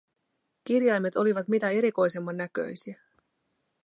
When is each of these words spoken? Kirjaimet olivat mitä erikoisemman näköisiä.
Kirjaimet 0.63 1.15
olivat 1.15 1.47
mitä 1.47 1.69
erikoisemman 1.69 2.37
näköisiä. 2.37 3.01